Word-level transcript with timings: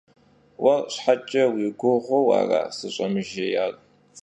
Vuer 0.61 0.81
şheç'e 0.95 1.43
vui 1.51 1.69
guğeu 1.79 2.27
ara 2.39 2.61
sış'emıjjêyar? 2.77 3.73